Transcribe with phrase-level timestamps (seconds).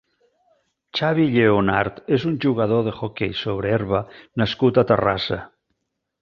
[0.99, 4.01] Xavi Lleonart és un jugador d'hoquei sobre herba
[4.45, 5.41] nascut a Terrassa.